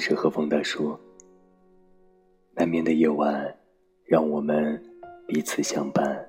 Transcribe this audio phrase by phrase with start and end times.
[0.00, 0.98] 是和风大叔。
[2.54, 3.54] 难眠的夜晚，
[4.06, 4.82] 让我们
[5.28, 6.26] 彼此相伴。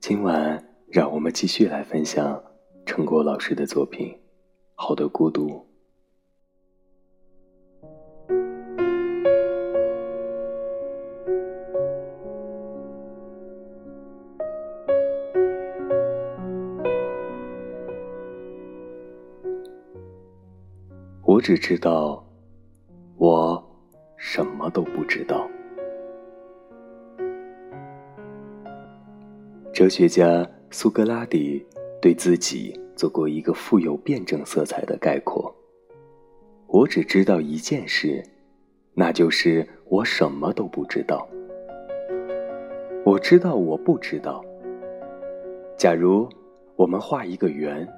[0.00, 2.42] 今晚，让我们继续来分享
[2.86, 4.08] 陈果老师的作品
[4.74, 5.48] 《好的孤独》。
[21.48, 22.22] 只知道，
[23.16, 23.66] 我
[24.18, 25.48] 什么都不知道。
[29.72, 31.66] 哲学家苏格拉底
[32.02, 35.50] 对自己做过一个富有辩证色彩的概括：
[36.66, 38.22] 我只知道一件事，
[38.92, 41.26] 那就是我什么都不知道。
[43.06, 44.44] 我知道我不知道。
[45.78, 46.28] 假如
[46.76, 47.88] 我们画一个圆，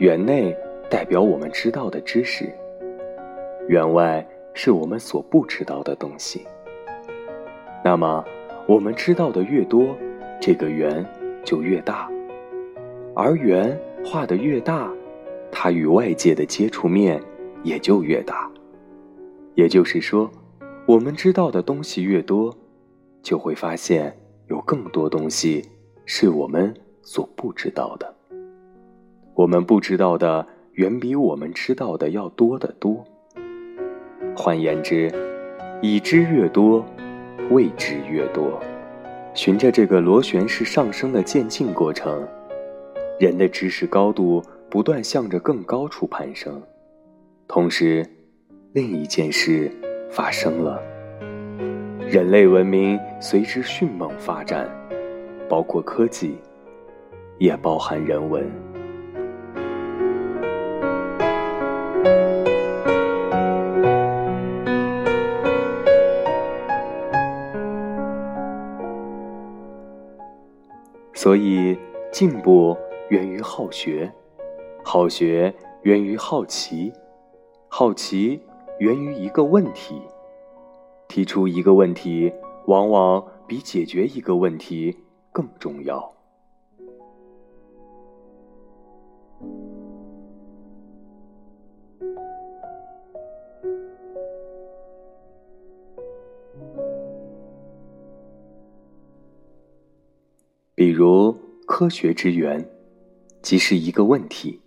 [0.00, 0.52] 圆内
[0.90, 2.50] 代表我们知道的知识，
[3.68, 6.46] 圆外是我们所不知道的东西。
[7.84, 8.24] 那么，
[8.66, 9.96] 我们知道的越多。
[10.40, 11.04] 这个圆
[11.44, 12.08] 就越大，
[13.12, 14.88] 而圆画的越大，
[15.50, 17.20] 它与外界的接触面
[17.64, 18.48] 也就越大。
[19.56, 20.30] 也就是说，
[20.86, 22.56] 我们知道的东西越多，
[23.20, 24.16] 就会发现
[24.46, 25.68] 有更多东西
[26.06, 26.72] 是我们
[27.02, 28.14] 所不知道的。
[29.34, 30.46] 我们不知道的
[30.78, 33.04] 远比我们知道的要多得多。
[34.36, 35.12] 换言之，
[35.82, 36.86] 已知越多，
[37.50, 38.60] 未知越多。
[39.34, 42.24] 循着这个螺旋式上升的渐进过程，
[43.18, 46.62] 人的知识高度不断向着更高处攀升。
[47.48, 48.06] 同时，
[48.72, 49.68] 另一件事
[50.12, 50.80] 发生了：
[52.08, 54.70] 人类文明随之迅猛发展，
[55.48, 56.36] 包括科技，
[57.38, 58.48] 也包含人文。
[71.28, 71.76] 所以，
[72.10, 72.74] 进步
[73.10, 74.10] 源于好学，
[74.82, 76.90] 好学源于好奇，
[77.68, 78.40] 好奇
[78.78, 80.00] 源于一个问题。
[81.06, 82.32] 提出一个问题，
[82.64, 84.96] 往往比解决一个问题
[85.30, 86.14] 更重要。
[100.78, 102.64] 比如，科学之源，
[103.42, 104.60] 即是一个问题：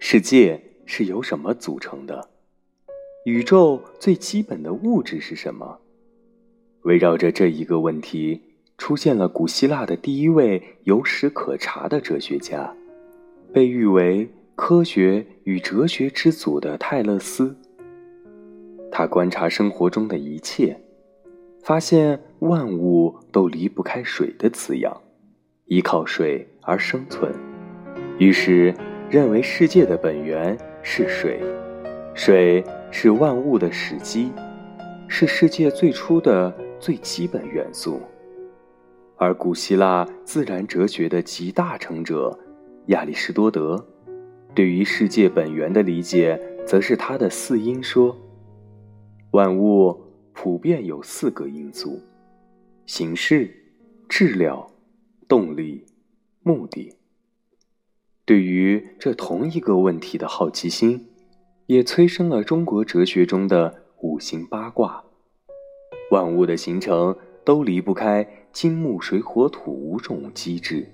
[0.00, 2.28] 世界是由什么组成的？
[3.24, 5.78] 宇宙最基本的物质是什么？
[6.82, 8.42] 围绕着这一个问题，
[8.76, 12.74] 出现了古希腊的第一位有史可查的哲学家，
[13.52, 17.56] 被誉为“科学与哲学之祖”的泰勒斯。
[18.90, 20.76] 他观察生活中的一切，
[21.62, 25.00] 发现万物都离不开水的滋养。
[25.66, 27.32] 依靠水而生存，
[28.18, 28.74] 于是
[29.08, 31.40] 认为世界的本源是水，
[32.14, 34.30] 水是万物的始基，
[35.08, 38.00] 是世界最初的最基本元素。
[39.16, 42.36] 而古希腊自然哲学的集大成者
[42.86, 43.82] 亚里士多德，
[44.54, 48.18] 对于世界本源的理解，则是他的四因说：
[49.30, 49.98] 万物
[50.32, 52.00] 普遍有四个因素，
[52.84, 53.48] 形式、
[54.08, 54.68] 质料。
[55.32, 55.86] 动力、
[56.42, 56.92] 目的，
[58.26, 61.06] 对于这同一个问题的好奇心，
[61.68, 65.02] 也催生了中国哲学中的五行八卦。
[66.10, 67.16] 万物的形成
[67.46, 70.86] 都离不开金木水火土五种机制，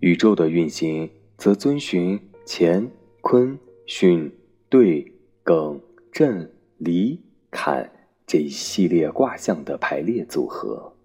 [0.00, 3.56] 宇宙的运行则遵循乾、坤、
[3.86, 4.32] 巽、
[4.68, 5.80] 兑、艮、
[6.10, 7.22] 震、离、
[7.52, 10.95] 坎这一系列卦象的排列组合。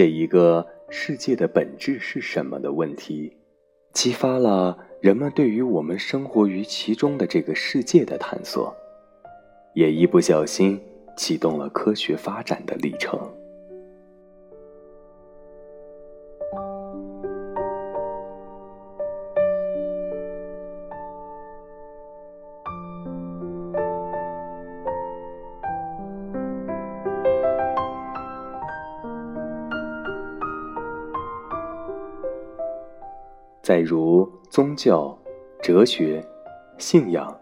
[0.00, 3.36] 这一个世界的本质是什么的问题，
[3.92, 8.74] 激发了人们对于我们生活于其中的这个世界的探索，
[9.74, 10.80] 也一不小心
[11.18, 13.30] 启动了科学发展的历程。
[33.70, 35.16] 再如宗教、
[35.62, 36.20] 哲学、
[36.76, 37.32] 信仰，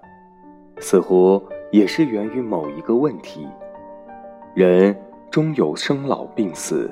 [0.77, 3.49] 似乎也是源于某一个问题：
[4.53, 4.95] 人
[5.31, 6.91] 终有生老病死，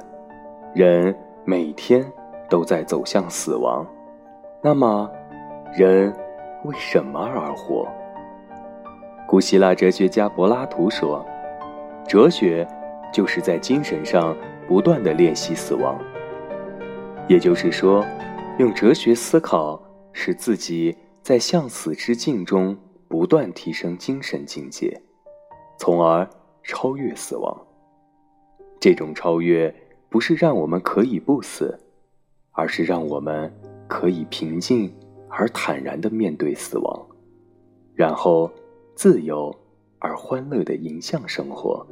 [0.75, 2.11] 人每天
[2.49, 3.87] 都在走向死亡。
[4.63, 5.07] 那么，
[5.77, 6.11] 人
[6.65, 7.87] 为什么而活？
[9.29, 11.23] 古希腊哲学家柏拉图说
[12.09, 12.67] ：“哲学
[13.13, 14.35] 就是在精神上
[14.67, 16.01] 不断的练习死亡。”
[17.29, 18.03] 也就是说，
[18.59, 19.79] 用哲学思考，
[20.15, 22.75] 使自己在向死之境中
[23.07, 24.99] 不断提升精神境界，
[25.79, 26.27] 从而
[26.63, 27.55] 超越死亡。
[28.81, 29.75] 这种超越
[30.09, 31.79] 不是让我们可以不死，
[32.53, 33.53] 而是让我们
[33.87, 34.91] 可以平静
[35.29, 37.07] 而坦然的面对死亡，
[37.95, 38.51] 然后
[38.95, 39.55] 自由
[39.99, 41.87] 而欢乐的迎向生活。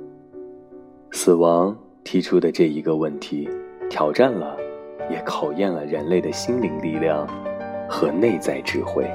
[1.13, 3.47] 死亡提出的这一个问题，
[3.91, 4.57] 挑战了。
[5.11, 7.27] 也考验了人类的心灵力量
[7.89, 9.11] 和内在智慧。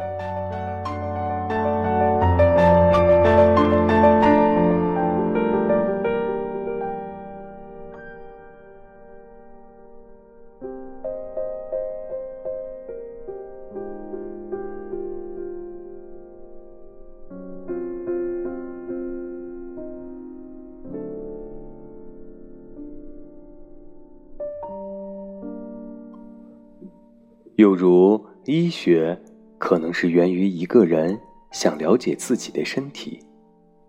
[27.60, 29.22] 又如，医学
[29.58, 31.20] 可能是源于一个人
[31.52, 33.20] 想了解自己的身体，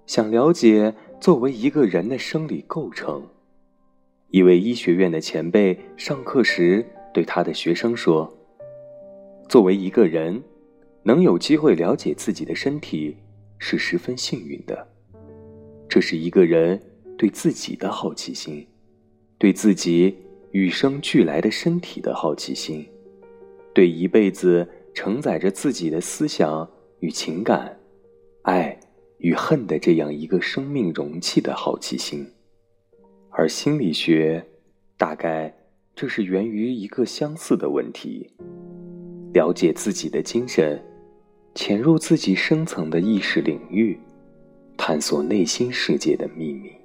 [0.06, 3.24] 想了解作为一个人的生理构成。
[4.30, 6.84] 一位医学院的前辈上课时
[7.14, 8.36] 对他的学生说
[9.48, 10.42] ：“作为一个人，
[11.04, 13.16] 能有机会了解自己的身体
[13.60, 14.84] 是十分幸运的。
[15.88, 16.82] 这是一个人
[17.16, 18.66] 对自己的好奇心，
[19.38, 20.16] 对自己
[20.50, 22.84] 与生俱来的身体的好奇心。”
[23.72, 26.68] 对一辈子承载着自己的思想
[26.98, 27.78] 与情感、
[28.42, 28.78] 爱
[29.18, 32.26] 与恨的这样一个生命容器的好奇心，
[33.30, 34.44] 而心理学，
[34.96, 35.54] 大概
[35.94, 38.30] 这是源于一个相似的问题：
[39.32, 40.82] 了解自己的精神，
[41.54, 43.98] 潜入自己深层的意识领域，
[44.76, 46.79] 探索内心世界的秘密。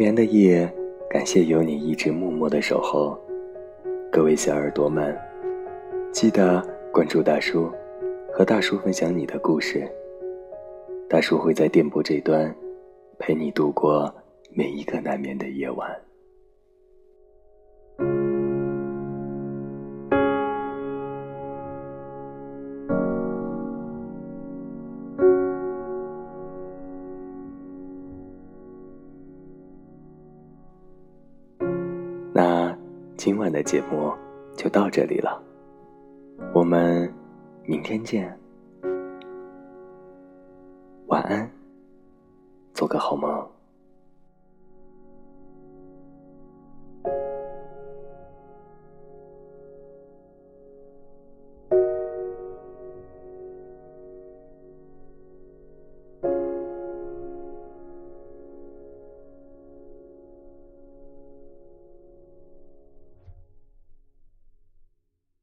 [0.00, 0.66] 眠的夜，
[1.10, 3.20] 感谢有你一直默默的守候。
[4.10, 5.14] 各位小耳朵们，
[6.10, 7.70] 记得关注大叔，
[8.32, 9.86] 和大叔分享你的故事。
[11.06, 12.50] 大叔会在电波这端，
[13.18, 14.10] 陪你度过
[14.54, 15.94] 每一个难眠的夜晚。
[33.22, 34.10] 今晚的节目
[34.56, 35.38] 就到这里了，
[36.54, 37.12] 我们
[37.66, 38.34] 明天见，
[41.08, 41.50] 晚安，
[42.72, 43.46] 做个好梦。